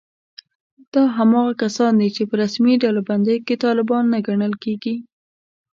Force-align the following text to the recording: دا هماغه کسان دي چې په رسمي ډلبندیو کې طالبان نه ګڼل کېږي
دا 0.93 1.03
هماغه 1.17 1.53
کسان 1.61 1.91
دي 1.99 2.09
چې 2.15 2.23
په 2.29 2.33
رسمي 2.41 2.73
ډلبندیو 2.83 3.43
کې 3.47 3.55
طالبان 3.65 4.03
نه 4.13 4.19
ګڼل 4.27 4.53
کېږي 4.63 4.95